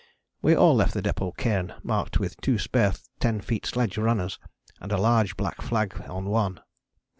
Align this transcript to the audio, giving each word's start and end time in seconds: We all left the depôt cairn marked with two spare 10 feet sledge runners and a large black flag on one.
We 0.41 0.55
all 0.55 0.73
left 0.73 0.95
the 0.95 1.03
depôt 1.03 1.37
cairn 1.37 1.75
marked 1.83 2.19
with 2.19 2.35
two 2.41 2.57
spare 2.57 2.93
10 3.19 3.41
feet 3.41 3.67
sledge 3.67 3.99
runners 3.99 4.39
and 4.79 4.91
a 4.91 4.97
large 4.97 5.37
black 5.37 5.61
flag 5.61 6.03
on 6.09 6.25
one. 6.25 6.59